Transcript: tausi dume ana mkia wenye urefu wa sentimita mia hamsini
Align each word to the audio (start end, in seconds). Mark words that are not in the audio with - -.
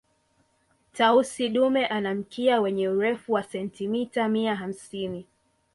tausi 0.93 1.49
dume 1.49 1.85
ana 1.85 2.15
mkia 2.15 2.61
wenye 2.61 2.87
urefu 2.89 3.33
wa 3.33 3.43
sentimita 3.43 4.27
mia 4.29 4.55
hamsini 4.55 5.25